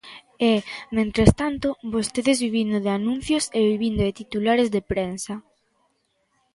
[0.49, 0.53] E,
[0.97, 5.33] mentres tanto, vostedes vivindo de anuncios e vivindo de titulares de prensa.